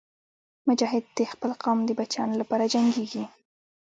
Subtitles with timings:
[0.67, 3.23] مجاهد د خپل قوم د بچیانو لپاره جنګېږي.